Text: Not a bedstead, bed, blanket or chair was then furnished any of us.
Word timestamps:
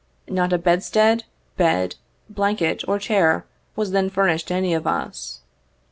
Not 0.27 0.51
a 0.51 0.57
bedstead, 0.57 1.25
bed, 1.57 1.93
blanket 2.27 2.83
or 2.87 2.97
chair 2.97 3.45
was 3.75 3.91
then 3.91 4.09
furnished 4.09 4.49
any 4.51 4.73
of 4.73 4.87
us. 4.87 5.41